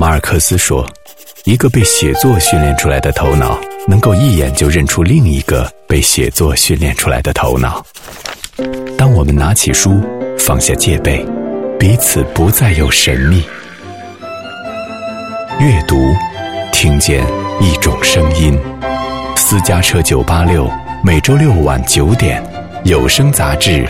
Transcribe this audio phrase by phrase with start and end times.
[0.00, 0.88] 马尔克斯说
[1.44, 7.84] ：“一个被写作训练出来的头脑，能够一眼就认出另一个被写作训练出来的头脑。
[8.96, 10.00] 当我们拿起书，
[10.38, 11.22] 放下戒备，
[11.78, 13.44] 彼此不再有神秘。
[15.58, 15.98] 阅读，
[16.72, 17.22] 听见
[17.60, 18.58] 一种声音。
[19.36, 20.66] 私家车九八六，
[21.04, 22.42] 每周六晚九点，
[22.84, 23.86] 有声杂志。”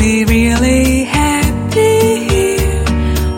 [0.00, 2.56] Be really happy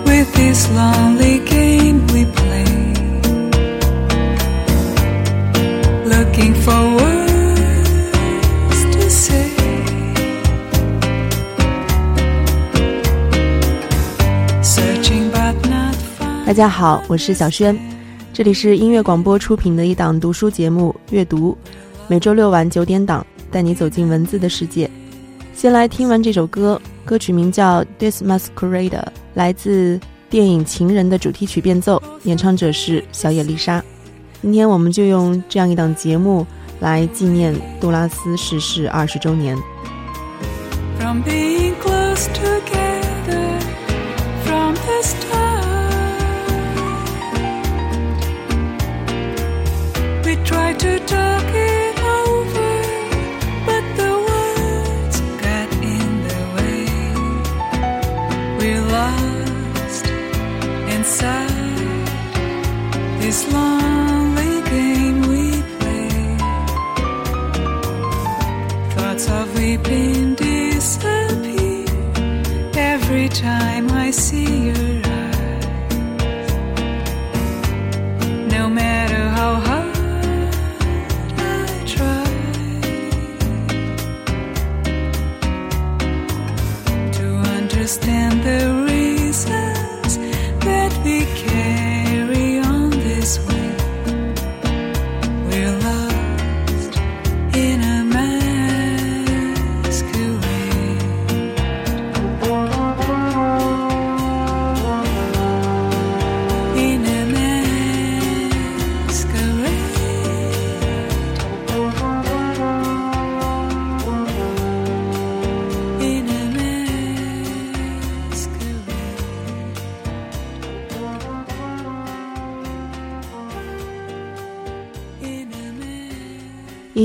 [0.06, 2.94] with this lonely game we play?
[6.06, 9.50] Looking for words to say.
[14.62, 17.76] Searching but not found 大家好，我是小轩，
[18.32, 21.58] 这里是音乐广播出品的一档读书节目阅读，
[22.06, 24.88] 每周六晚九点档，带你走进文字的世界。
[25.62, 28.90] 先来听完这首歌，歌曲名叫《This Masquerade》，
[29.34, 33.80] 来自电影《情人》的主题曲变奏，演唱者是小野丽莎。
[34.40, 36.44] 今天我们就用这样一档节目
[36.80, 39.56] 来纪念杜拉斯逝世二十周年。
[40.98, 43.60] From being close together
[44.44, 45.41] from this time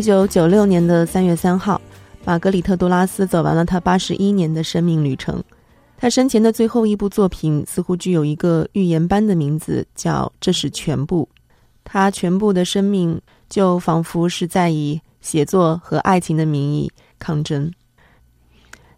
[0.08, 1.82] 九九六年的三月三号，
[2.24, 5.44] 玛格里特·杜拉斯走完了他八十一年的生命旅程。
[5.98, 11.28] 他生前的最后一部作品似乎具有一个预言般的名字，叫《这是全部》。
[11.84, 13.20] 他全部的生命
[13.50, 17.70] 就仿佛是在以写作和爱情的名义抗争。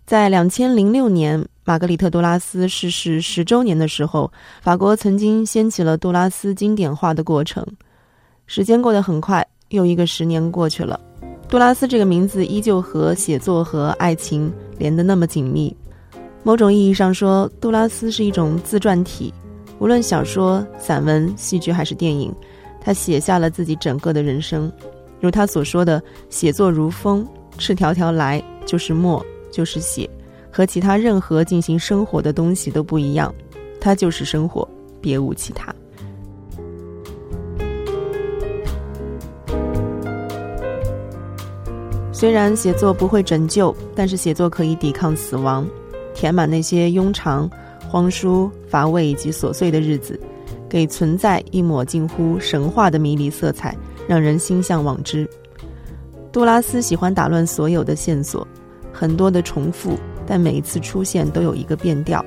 [0.06, 4.31] 在两千零六年，玛格里特·杜拉斯逝世十周年的时候，
[4.62, 7.66] 法国曾经掀起了杜拉斯经典化的过程。
[8.46, 9.44] 时间过得很快。
[9.69, 11.00] 又一个十年过去了，
[11.47, 15.75] 杜拉斯这个名字依旧和写作和爱情连得那么紧密。
[16.41, 19.34] 某种意义上说，杜拉斯是一种自传体，
[19.78, 22.34] 无论小说、散文、戏剧还是电影，
[22.81, 24.72] 他写下了自己整个的人生。
[25.19, 30.09] 如他所说的：“写作如风，赤条条来，就是墨，就是写，
[30.50, 33.34] 和其他任何进行生活的东西都不一样，
[33.81, 34.68] 它就是生活，
[35.01, 35.75] 别无其他。”
[42.19, 45.66] 虽然写作不会拯救，但是写作可以抵抗死亡，
[46.13, 47.50] 填满那些庸长、
[47.88, 50.19] 荒疏、乏味以及琐碎的日子，
[50.68, 53.74] 给存在一抹近乎神话的迷离色彩，
[54.06, 55.25] 让人心向往之。
[56.30, 58.46] 杜拉斯喜欢打乱所有的线索，
[58.91, 59.97] 很多的重复，
[60.28, 62.22] 但每一次出现都有一个变调。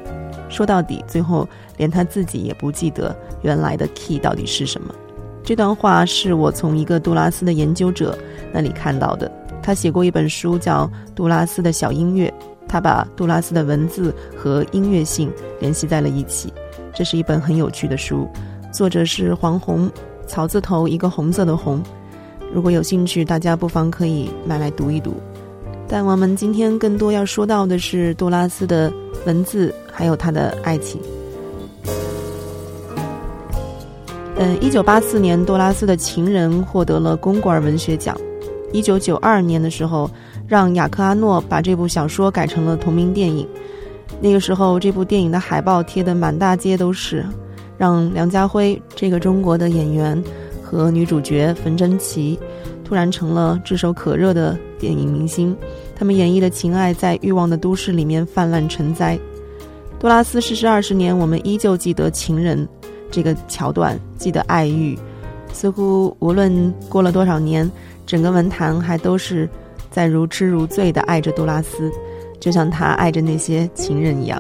[0.49, 4.95] 说到底，最后连他自己也不记得原来的 key 到底是什么。
[5.45, 8.19] 这段话是我从一个杜拉斯的研究者
[8.55, 9.31] 那里看到的。
[9.63, 12.29] 他写过一本书，叫《杜拉斯的小音乐》，
[12.69, 16.53] 他把杜拉斯的文字和音乐性联系在了一起。
[16.93, 18.29] 这是一本很有趣的书，
[18.73, 19.91] 作者是黄宏，
[20.27, 21.83] 草字头一个红色的红。
[22.53, 25.15] 如果有兴趣，大家不妨可以买来读一读。
[25.89, 28.93] 但我们今天更多要说到的是杜拉斯的
[29.25, 31.01] 文字，还有他的爱情。
[34.37, 38.17] 嗯，一九八四年，杜拉斯的《情人》获得了公古尔文学奖。
[38.73, 40.11] 一九九二年的时候，
[40.49, 43.47] 让雅克阿诺把这部小说改成了同名电影。
[44.21, 47.25] 那个时候，这部电影的海报贴得满大街都是，
[47.77, 50.23] 让梁家辉这个中国的演员
[50.63, 52.39] 和女主角冯真琪
[52.85, 55.57] 突然成了炙手可热的电影明星。
[55.95, 59.19] 他们演绎的情爱在欲望的都市里面泛滥成灾。
[59.99, 62.69] 杜拉斯逝世二十年，我们依旧记得情人
[63.11, 64.99] 这个桥段，记得爱欲。
[65.53, 67.71] 似乎无论过了多少年，
[68.13, 69.49] 整个文坛还都是
[69.91, 71.91] 在如痴如醉的爱着杜拉斯，
[72.39, 74.39] 就像他爱着那些情人一样。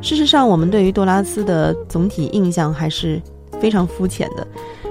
[0.00, 3.20] 事实上，我们对于杜拉斯的总体印象还是
[3.58, 4.46] 非常肤浅的，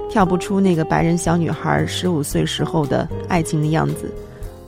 [0.09, 4.11] 跳不出那个白人小女孩十五岁时候的爱情的样子，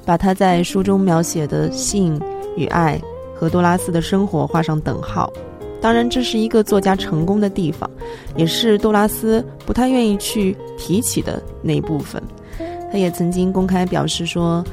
[0.05, 2.17] 把她在书中描写的性
[2.55, 2.97] 与爱
[3.35, 5.29] 和多拉斯的生活画上等号。
[5.81, 7.91] 当然，这是一个作家成功的地方，
[8.37, 12.23] 也是杜拉斯不太愿意去提起的那一部分。
[12.91, 14.63] 他也曾经公开表示说，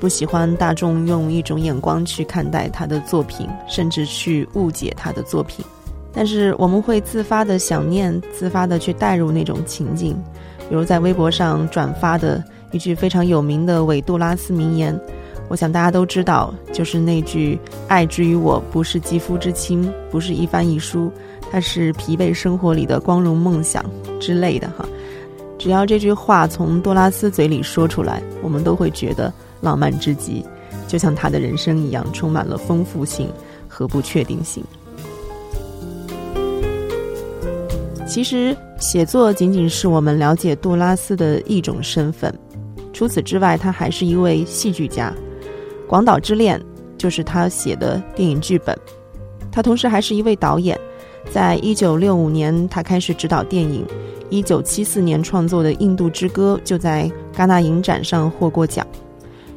[0.00, 5.64] 不喜欢大众用一种眼光去看待他的作品，甚至去误解他的作品。
[6.12, 10.16] 但是我们会自发的想念，自发的去带入那种情境，
[10.68, 14.98] 比如在微博上转发的一句非常有名的韦杜拉斯名言。
[15.48, 21.12] 我想大家都知道，就是那句“爱之于我，不是肌肤之亲，不是一帆一书，
[21.50, 23.84] 它是疲惫生活里的光荣梦想”
[24.18, 24.88] 之类的哈。
[25.64, 29.32] 只要这句话从多拉斯嘴里说出来，我们都会觉得
[29.62, 30.44] 浪漫至极，
[30.86, 33.30] 就像他的人生一样，充满了丰富性
[33.66, 34.62] 和不确定性。
[38.06, 42.30] 其实，写作仅仅是我们了解杜拉斯的一种身份，
[42.92, 45.10] 除此之外，他还是一位戏剧家。
[45.88, 46.60] 《广岛之恋》
[46.98, 48.78] 就是他写的电影剧本，
[49.50, 50.78] 他同时还是一位导演。
[51.30, 53.82] 在一九六五年，他开始执导电影；
[54.30, 58.86] 一九七四年创作的《印度之歌》就在戛纳影展上获过奖；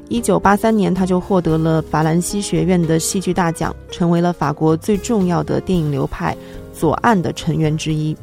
[0.09, 6.35] 一九八三年，他就获得了法兰西学院的戏剧大奖，成为了法国最重要的电影流派
[6.73, 8.15] 左岸的成员之一。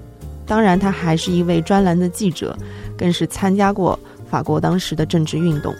[0.47, 2.57] 当然，他还是一位专栏的记者，
[2.99, 3.99] 更是参加过
[4.29, 5.73] 法国当时的政治运动。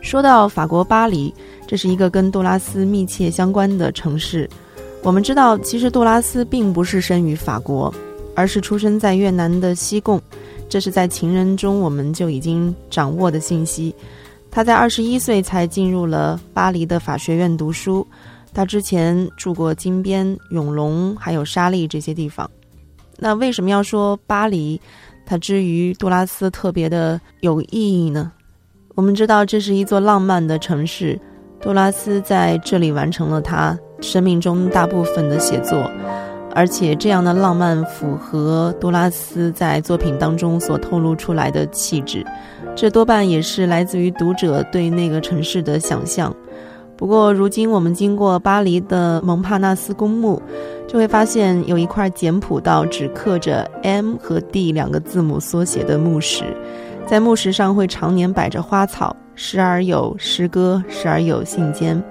[0.00, 1.34] 说到法国巴黎，
[1.66, 4.48] 这是一个跟杜拉斯密切相关的城市。
[5.06, 7.94] 我们知道，其实杜拉斯并不是生于法国，
[8.34, 10.20] 而是出生在越南的西贡。
[10.68, 13.94] 这是在情人中我们就已经掌握的信息。
[14.50, 18.04] 他在二十一岁才进入了巴黎的法学院读书。
[18.52, 22.50] 他之前住过金边、永隆还有沙利这些地方。
[23.16, 24.80] 那为什么要说巴黎，
[25.24, 28.32] 它之于杜拉斯特别的有意义呢？
[28.96, 31.16] 我们知道这是一座浪漫的城市，
[31.60, 35.90] 杜拉斯在这里完成了他生命中大部分的写作，
[36.54, 42.24] 而且这样的浪漫符合杜拉斯在作品当中所透露出来的气质，
[42.74, 46.34] 这多半也是来自于读者对那个城市的想象。
[46.96, 50.40] 不过，如今我们经过巴黎的蒙帕纳斯公墓，
[50.88, 56.44] 就会发现有一块简朴到只刻着 M 和 D 两个字母缩写的墓石。
[57.06, 62.02] 在墓石上会常年摆着花草，时而有诗歌，时而有信笺。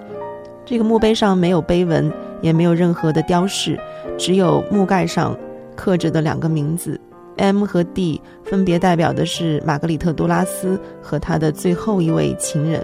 [0.65, 3.79] 这个墓碑上没有碑文，也没有任何的雕饰，
[4.17, 5.37] 只有墓盖上
[5.75, 6.99] 刻着的两个名字
[7.37, 12.81] M 和 D，分别代表的是玛格里特·杜拉斯和他的最后一位情人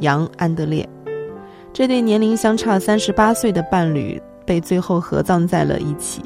[0.00, 0.86] 杨·安德烈。
[1.72, 6.20] 这对年龄相差三十八岁的伴侣被最后合葬在了一起。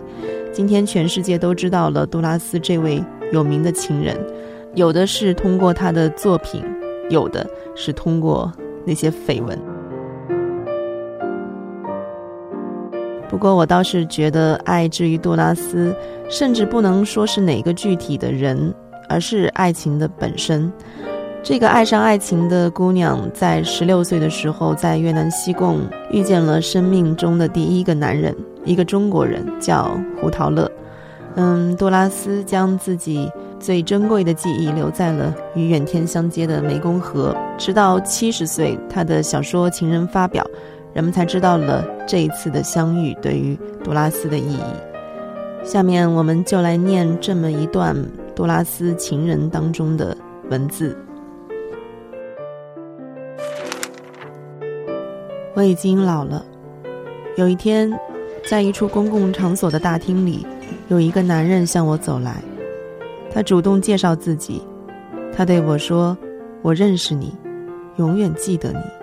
[0.53, 3.01] 今天全世界都知道了杜拉斯这位
[3.31, 4.17] 有名的情人。
[4.75, 6.65] 有的是通过他的作品，
[7.11, 8.51] 有的是通过
[8.85, 9.57] 那些绯闻。
[13.37, 15.95] 不过，我倒是觉得，爱之于杜拉斯，
[16.31, 18.75] 甚至不能说是哪个具体的人，
[19.11, 20.73] 而是爱情的本身。
[21.43, 30.73] 这个爱上爱情的姑娘，在十六岁的时候，在越南西贡遇见了生命中的第一个男人，一个中国人，叫胡桃乐。
[31.35, 33.31] 嗯，杜拉斯将自己。
[33.59, 37.35] 最珍贵的记忆留在了与远天相接的湄公河。
[37.57, 40.45] 直到七十岁，他的小说《情人》发表，
[40.97, 44.61] 人们才知道了这一次的相遇对于杜拉斯的意义。
[45.63, 47.95] 下面我们就来念这么一段
[48.35, 50.17] 杜拉斯《情人》当中的
[50.49, 50.97] 文字。
[55.53, 56.43] 我已经老了。
[57.37, 57.93] 有一天，
[58.49, 60.47] 在一处公共场所的大厅里，
[60.89, 62.43] 有一个男人向我走来。
[63.31, 64.63] 他主动介绍自己，
[65.37, 66.17] 他对我说
[66.65, 67.37] ：“我认识你，
[67.97, 68.96] 永远记得你。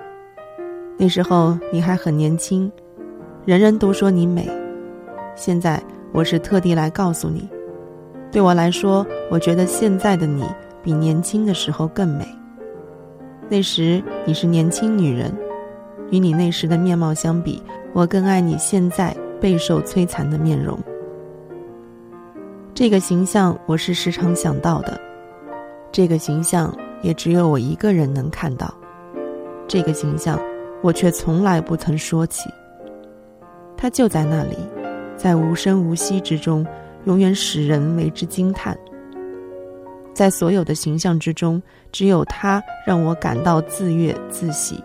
[0.98, 2.72] 那时候你还很年轻，
[3.46, 4.50] 人人都说你美。
[5.36, 5.82] 现在
[6.12, 7.50] 我是特地来告诉你，
[8.32, 10.46] 对我来说，我觉得现在的你
[10.84, 12.26] 比年轻的时候更美。
[13.50, 15.36] 那时你是年轻女人，
[16.12, 20.78] 与你那时的面貌相比，我更爱你现在备受摧残的面容。”
[22.74, 25.00] 这个形象我是时常想到的，
[25.92, 28.74] 这个形象也只有我一个人能看到。
[29.68, 30.40] 这个形象，
[30.84, 32.48] 我却从来不曾说起。
[33.78, 34.58] 他就在那里，
[35.18, 36.66] 在无声无息之中，
[37.06, 38.78] 永远使人为之惊叹。
[40.14, 41.60] 在所有的形象之中，
[41.92, 44.84] 只有他让我感到自悦自喜。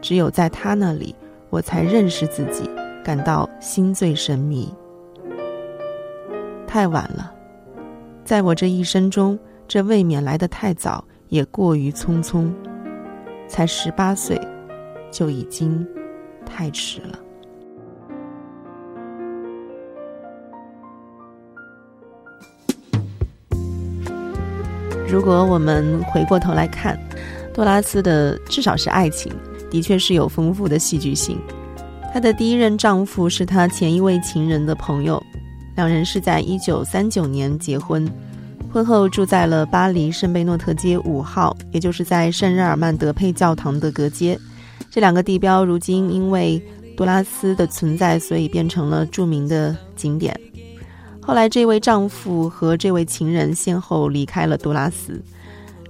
[0.00, 1.14] 只有在他那里，
[1.50, 2.70] 我才认识自己，
[3.04, 4.72] 感到心醉神迷。
[6.66, 7.34] 太晚了，
[8.24, 12.48] 在我这一生中，这未免来得太早，也过于匆匆。
[13.48, 14.40] 才十八岁，
[15.10, 15.86] 就已经
[16.44, 17.18] 太迟了。
[25.08, 26.98] 如果我们回过头来看，
[27.54, 29.32] 多拉斯的至少是爱情，
[29.70, 31.38] 的确是有丰富的戏剧性。
[32.12, 35.22] 她的第一任丈夫是她前一位情人的朋友，
[35.76, 38.06] 两人是在一九三九年结婚。
[38.70, 44.38] 婚后住在了巴黎圣贝诺特街五号，也就是在圣日耳曼德佩教堂的隔街。
[44.90, 46.62] 这两个地标如今因为
[46.96, 50.38] 杜拉斯的存在，所以变成了著名的景点。
[51.20, 55.22] 后来，这位丈夫和这位情人先后离开了杜拉斯。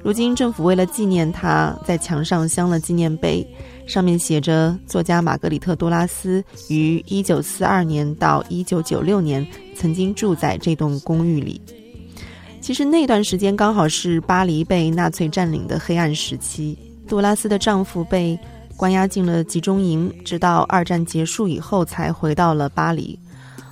[0.03, 3.47] 如今，政府为了纪念他，在墙上镶了纪念碑，
[3.87, 11.61] 上面写着：“作家玛格里特·杜拉斯于1942年到1996年曾经住在这栋公寓里。”
[12.61, 16.77] 其实那段时间刚好是巴黎被纳粹占领的黑暗时期，
[17.09, 18.39] 杜拉斯的丈夫被
[18.79, 23.19] 关押进了集中营，直到二战结束以后才回到了巴黎。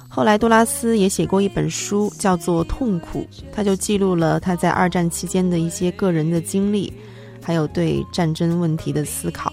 [0.09, 6.93] 后来杜拉斯也写过一本书，叫做《痛苦》，他就记录了他在二战期间的一些个人的经历，
[7.41, 9.53] 还有对战争问题的思考。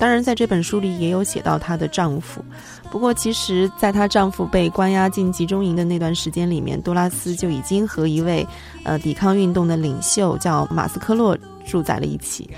[0.00, 2.44] 当然，在这本书里也有写到她的丈夫。
[2.90, 8.44] 不过，其实，在她丈夫被关押进集中营的那段时间里面，多拉斯就已经和一位
[8.82, 12.50] 呃抵抗运动的领袖叫马斯克洛住在了一起，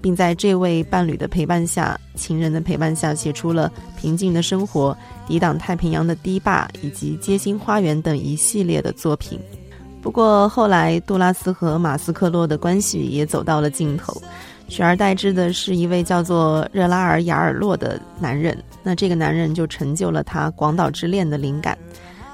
[0.00, 4.96] 并在这位伴侣的陪伴下、情人的陪伴下，写出了《平静的生活》
[5.28, 9.38] 《抵挡太平洋的堤坝》以及《街心花园》等一系列的作品。
[10.02, 14.14] 不过，后来杜拉斯和马斯克洛的关系也走到了尽头。
[14.66, 18.56] 取而代之的是一位叫做热拉尔·雅尔洛的男人。
[18.82, 21.76] 那这个男人就成就了他《广岛之恋》的灵感。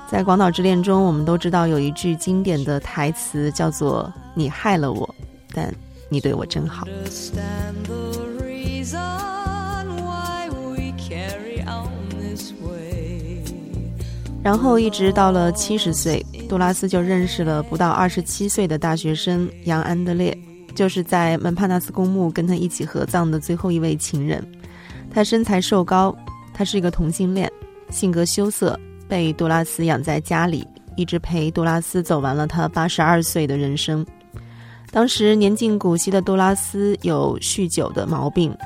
[0.08, 5.14] 在《广岛之恋》中，我们都知道有一句经典的台词叫做“你害了我，
[5.52, 5.74] 但
[6.08, 6.86] 你对我真好”。
[14.42, 20.36] 然后一直到了七十岁，杜拉斯就认识了不到二十七岁的大学生杨安德烈。
[20.76, 24.46] 就是在门帕纳斯公墓跟他一起合葬的最后一位情人，
[25.10, 26.14] 他身材瘦高，
[26.52, 27.50] 他是一个同性恋，
[27.88, 34.04] 性格羞涩，被杜拉斯养在家里，一直陪杜拉斯走完了他八十二岁的人生。
[34.90, 38.56] 当时年近古稀的杜拉斯有酗酒的毛病，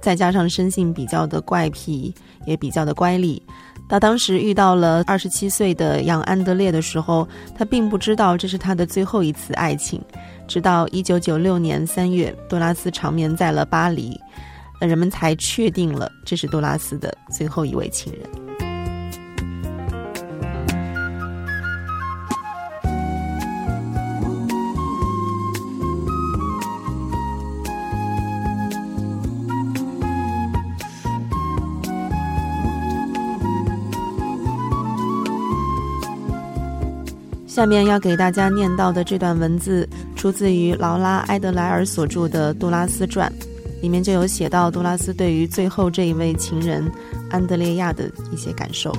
[0.00, 2.14] 再加上生性比较的怪癖，
[2.46, 3.40] 也比较的乖戾。
[3.86, 10.00] 他当时遇到了二十七岁的杨安德烈的时候，他并不知道这是他的最后一次爱情。
[10.48, 14.18] 直到一九九六年三月，多拉斯长眠在了巴黎，
[14.80, 18.43] 人们才确定了这是多拉斯的最后一位情人。
[37.54, 43.32] 下面要给大家念到的这段文字，出自于劳拉·埃德莱尔所著的《杜拉斯传》，
[43.80, 46.90] 里面就有写到杜拉斯对于最后这一位情人
[47.30, 48.92] 安德烈亚的一些感受。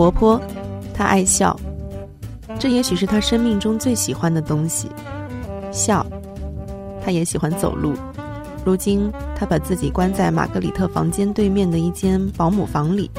[0.00, 0.40] 活泼，
[0.94, 1.54] 他爱笑，
[2.58, 4.88] 这也许是他生命中最喜欢的东西。
[5.70, 6.06] 笑，
[7.04, 7.92] 他也喜欢走路。
[8.64, 13.10] 如今，他把自己关在玛格里特房间对面的一间保姆房里，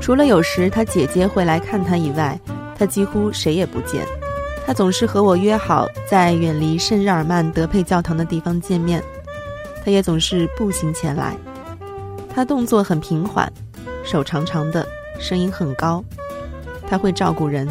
[0.00, 2.40] 除了有时他姐姐会来看他以外，
[2.78, 4.02] 他几乎谁也不见。
[4.66, 9.04] 他总是和我约好在远离圣日耳曼德佩教堂的地方见面，
[9.84, 11.36] 他也总是步行前来。
[12.34, 13.52] 他动作很平缓，
[14.02, 14.88] 手长长的。
[15.20, 16.02] 声音很高，
[16.88, 17.68] 他会照顾人，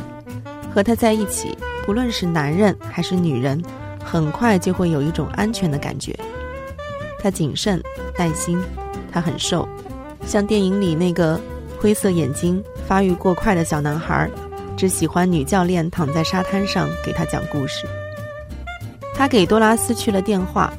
[0.74, 3.62] 和他在一起，不论是男人还是女人，
[4.04, 6.16] 很快就会有一种安全的感觉。
[7.22, 7.82] 他谨慎、
[8.18, 8.62] 耐心，
[9.12, 9.68] 他很瘦，
[10.26, 11.42] 像电影里那个
[11.80, 14.30] 灰色眼睛、发育过快的小男孩，
[14.78, 17.86] 只喜欢女教练躺在沙滩上给他讲故事。
[19.16, 20.72] 他给多拉斯去了电话，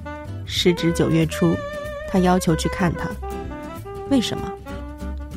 [0.47, 1.55] 时值九月初，
[2.09, 3.11] 他要求去看他。
[4.09, 4.51] 为什么？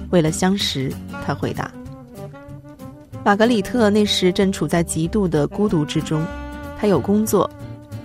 [0.09, 0.93] 为了相识，
[1.25, 1.71] 他回答。
[3.23, 6.21] 玛格丽特那时正处在极度的孤独之中，
[6.77, 7.49] 她有工作，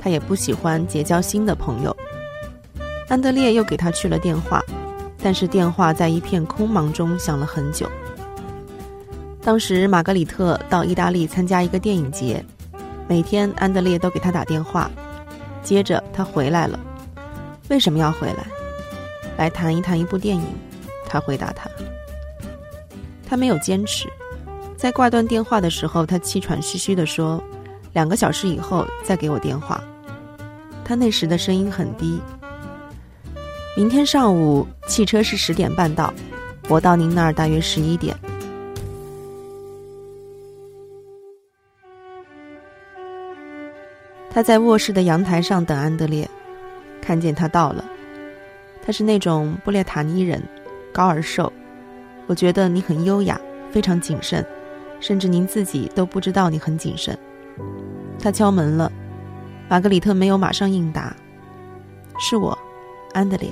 [0.01, 1.97] 她也不喜欢结交新的朋友。
[3.09, 4.63] 安德烈又给她去了电话，
[5.21, 7.91] 但是电话在一片空茫中响了很久。
[9.43, 12.45] 当时玛格丽特到意大利参加一个电影节。
[13.09, 14.91] 每天，安德烈都给他打电话。
[15.63, 16.79] 接着，他回来了。
[17.69, 18.47] 为什么要回来？
[19.39, 20.45] 来谈一谈一部电影。
[21.07, 21.69] 他回答他。
[23.29, 24.09] 他没有坚持。
[24.77, 27.43] 在挂断电话的时候，他气喘吁吁地说
[27.93, 29.83] ：“两个小时以后再给我电话。”
[30.85, 32.21] 他那时的声音很低。
[33.77, 36.13] 明天上午汽车是十点半到，
[36.69, 38.17] 我到您那儿大约十一点。
[44.31, 46.29] 他在卧室的阳台上等安德烈，
[47.01, 47.85] 看见他到了。
[48.85, 50.43] 他是那种布列塔尼人，
[50.93, 51.53] 高而瘦。
[52.29, 53.41] 我觉得你很优雅，
[53.73, 54.45] 非常谨慎，
[55.01, 57.19] 甚至您自己都不知道你很谨慎。
[58.21, 58.93] 他敲门了，
[59.69, 61.17] 玛格里特没有马上应答。
[62.21, 62.57] 是我，
[63.15, 63.51] 安德烈。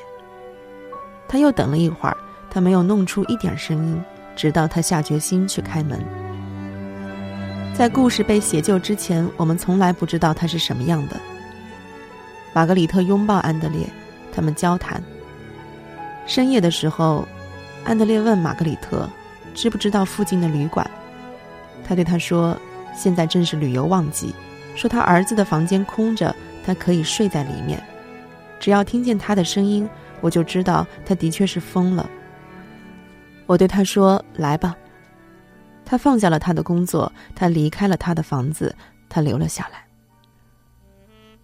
[1.27, 2.17] 他又等了一会儿，
[2.51, 4.05] 他没有弄出一点声音，
[4.37, 5.99] 直到他下决心去开门。
[7.75, 11.17] 在故事被写就之前，我们从来不知道他是什么样的。
[12.53, 13.89] 玛格里特拥抱安德烈，
[14.33, 15.03] 他们交谈。
[16.27, 17.27] 深夜的时候，
[17.87, 19.09] 安德烈问玛格里特
[19.55, 20.85] ：“知不知道附近的旅馆？”
[21.87, 22.57] 他对他说
[22.97, 24.35] ：“现在正是旅游旺季，
[24.75, 27.81] 说他儿子的房间空着，他可以睡在里面。
[28.59, 29.89] 只要听见他的声音，
[30.21, 32.11] 我就知道他的确是疯了。”
[33.47, 34.75] 我对他说：“来吧。”
[35.87, 38.75] 他放下了他的工作，他离开了他的房子，
[39.09, 39.87] 他留了下来。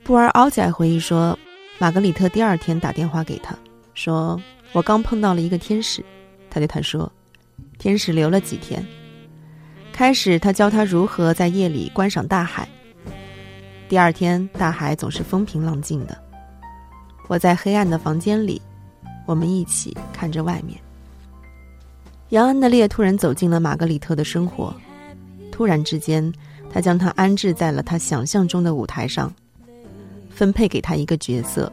[0.03, 1.39] 布尔奥仔回忆说，
[1.79, 3.55] 玛格丽特第二天打电话给他，
[3.95, 4.41] 说
[4.75, 6.05] ：“我刚碰到了一个天使。”
[6.53, 7.11] 他对他说
[7.81, 8.85] ：“天使留了几天。
[9.91, 12.69] 开始，他教他如何在夜里观赏大海。
[13.89, 16.15] 第二天，大海总是风平浪静的。
[17.27, 18.61] 我在黑暗的房间里，
[19.25, 20.79] 我们一起看着外面。”
[22.29, 24.77] 杨安德烈突然走进了玛格丽特的生活，
[25.51, 26.31] 突然之间，
[26.71, 29.33] 他将她安置在了他想象中的舞台上，
[30.29, 31.73] 分配给他一个角色。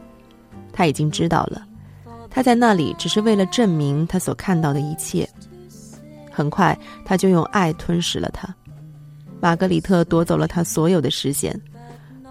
[0.72, 1.66] 他已经知道了，
[2.30, 5.28] 他在那里只是为了证明他所看到的一切。
[6.30, 8.48] 很快，他就用爱吞噬了他。
[9.40, 11.58] 玛格丽特夺走了他所有的视线，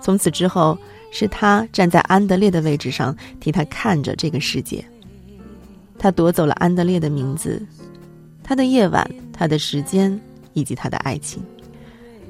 [0.01, 0.77] 从此之后，
[1.11, 4.83] 是他站在安德烈的位置上，替他看着这个世界。
[5.97, 7.61] 他夺走了安德烈的名字。
[8.41, 10.19] 他的夜晚，他的时间，
[10.53, 11.43] 以及他的爱情，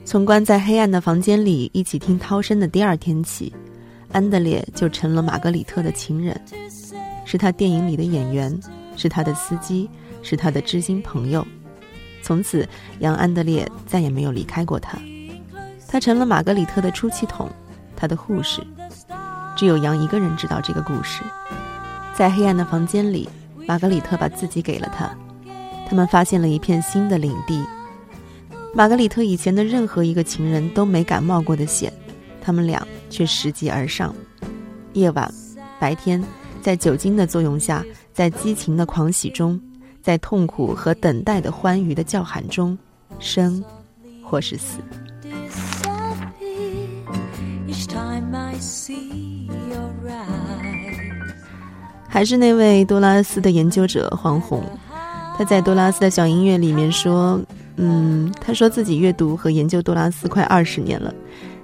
[0.03, 3.53] 从关在黑暗的房间里一起听涛声的第二天起，
[4.11, 6.39] 安德烈就成了玛格丽特的情人，
[7.29, 8.59] 是他电影里的演员，
[8.97, 9.87] 是他的司机，
[10.23, 11.45] 是他的知心朋友。
[12.23, 12.67] 从此，
[13.01, 14.97] 杨安德烈再也没有离开过他，
[15.87, 17.47] 他成了玛格丽特的出气筒，
[17.95, 18.65] 他的护士。
[19.55, 21.21] 只有杨一个人知道这个故事。
[22.15, 23.29] 在黑暗的房间里，
[23.67, 25.15] 玛格丽特把自己给了他。
[25.87, 27.63] 他们发现了一片新的领地，
[28.73, 31.93] 玛格丽特以前的任何一个情人都没敢冒过的险，
[32.41, 34.15] 他们俩却拾级而上。
[34.93, 35.31] 夜晚，
[35.79, 36.23] 白天，
[36.69, 39.59] 在酒精的作用下，在激情的狂喜中，
[40.03, 42.77] 在痛苦和等待的欢愉的叫喊中，
[43.17, 43.63] 生，
[44.23, 44.77] 或是死。
[52.07, 54.63] 还是那位多拉斯的研究者黄宏。
[55.39, 57.41] 他在多拉斯的小音乐里面说
[57.77, 61.11] ：“嗯，他说自己阅读和研究多拉斯快二十年了，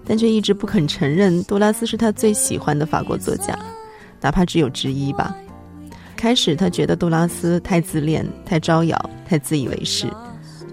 [0.03, 3.55] 但却一直不肯承认多拉斯是他最喜欢的法国作家，
[4.25, 5.37] 哪怕只有之一吧。
[6.15, 10.07] 开始他觉得杜拉斯太自恋、太招摇、太自以为是，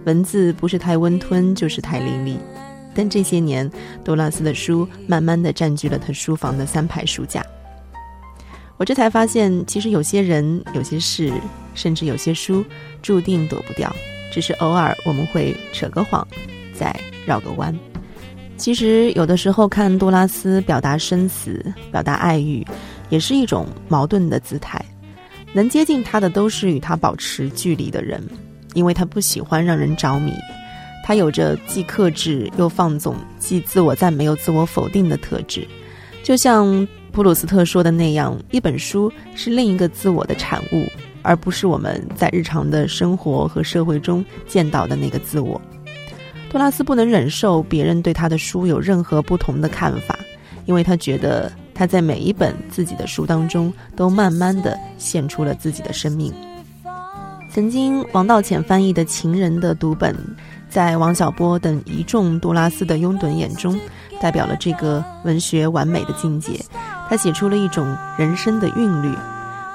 [0.07, 2.39] 文字不是太温吞就是太凌厉。
[2.95, 3.71] 但这些年，
[4.03, 7.45] 杜拉斯的书慢慢的占据了他书房的三排书架。
[8.79, 11.31] 我这才发现，其实有些人、有些事，
[11.75, 12.65] 甚至有些书。”
[13.03, 13.95] 注定躲不掉，
[14.33, 16.27] 只是偶尔我们会扯个谎，
[16.73, 17.79] 再绕个弯。
[18.57, 21.61] 其实有的时候看杜拉斯表达生死、
[21.91, 22.65] 表达爱欲，
[23.13, 24.83] 也是一种矛盾的姿态。
[25.53, 28.27] 能接近他的都是与他保持距离的人，
[28.73, 30.33] 因为他不喜欢让人着迷。
[31.05, 35.69] 他有着既克制又放纵、既自我赞美又自我否定的特质，
[36.23, 40.87] 就像普鲁斯特说的那样，一本书是另一个自我的产物，
[41.21, 45.61] 而不是我们在日常的生活和社会中见到的那个自我。
[46.49, 50.19] 多拉斯不能忍受别人对他的书有任何不同的看法，
[50.65, 56.33] 因为他觉得他在每一本自己的书当中都慢慢的献出了自己的生命。
[57.51, 60.17] 曾经王道潜翻译的《情人》的读本，
[60.71, 63.79] 在王小波等一众杜拉斯的拥趸眼中，
[64.21, 66.59] 代表了这个文学完美的境界。
[67.11, 69.15] 他写出了一种人生的韵律，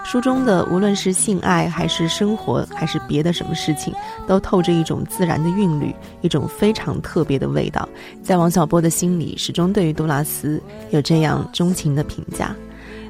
[0.10, 3.94] 书中的无论是性爱还是生活还是别的什么事情，
[4.26, 7.88] 都透着一种自然的韵律，一种非常特别的味道。
[8.24, 12.56] 在王小波的心里，始终对于杜拉斯有这样钟情的评价。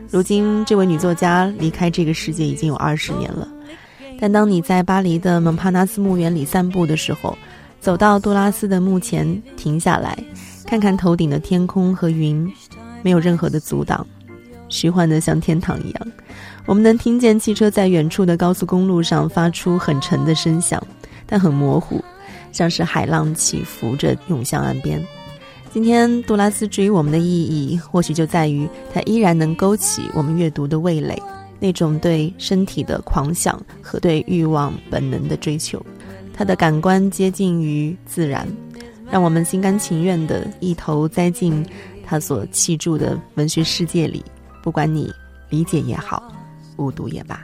[0.10, 3.48] 如今，这位女作家离开这个世界已经有二十年了，
[4.20, 7.38] 但当你在巴黎的蒙帕纳斯墓园里散步的时候，
[7.80, 10.18] 走到杜拉斯的墓前停下来，
[10.66, 12.52] 看看头顶的天空和云，
[13.04, 14.04] 没有任何的阻挡。
[14.70, 16.08] 虚幻的像天堂一样，
[16.68, 20.86] 我们能听见汽车在远处的高速公路上发出很沉的声响，
[21.26, 22.04] 但很模糊，
[22.52, 25.02] 像是海浪起伏着涌向岸边。
[25.72, 31.18] 今天杜拉斯至于我们的意义，或许就在于它依然能勾起我们阅读的味蕾，
[31.58, 35.82] 那种对身体的狂想和对欲望本能的追求。
[36.34, 38.46] 他的感官接近于自然，
[39.10, 41.66] 让我们心甘情愿地一头栽进
[42.06, 44.22] 他所砌筑的文学世界里。
[44.62, 45.10] 不管你
[45.50, 46.22] 理解也好，
[46.78, 47.42] 误读也罢，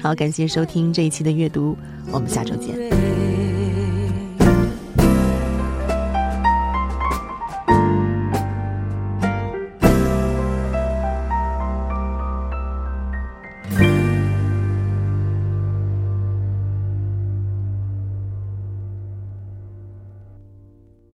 [0.00, 1.76] 好，感谢收听这一期的阅读，
[2.12, 3.07] 我们下周见。